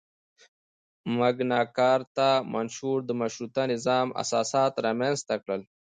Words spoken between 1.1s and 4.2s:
مګناکارتا منشور د مشروطه نظام